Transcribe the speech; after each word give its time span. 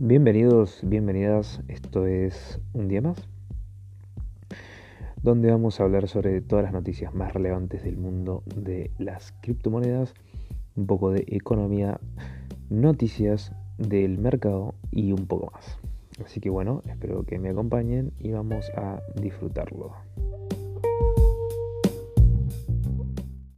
Bienvenidos, 0.00 0.78
bienvenidas, 0.84 1.60
esto 1.66 2.06
es 2.06 2.60
un 2.72 2.86
día 2.86 3.02
más, 3.02 3.16
donde 5.24 5.50
vamos 5.50 5.80
a 5.80 5.82
hablar 5.82 6.06
sobre 6.06 6.40
todas 6.40 6.62
las 6.62 6.72
noticias 6.72 7.12
más 7.16 7.34
relevantes 7.34 7.82
del 7.82 7.96
mundo 7.96 8.44
de 8.54 8.92
las 8.98 9.32
criptomonedas, 9.40 10.14
un 10.76 10.86
poco 10.86 11.10
de 11.10 11.24
economía, 11.26 11.98
noticias 12.70 13.50
del 13.76 14.18
mercado 14.18 14.76
y 14.92 15.10
un 15.10 15.26
poco 15.26 15.50
más. 15.52 15.80
Así 16.24 16.38
que 16.38 16.48
bueno, 16.48 16.84
espero 16.88 17.24
que 17.24 17.40
me 17.40 17.48
acompañen 17.48 18.12
y 18.20 18.30
vamos 18.30 18.70
a 18.76 19.02
disfrutarlo. 19.20 19.96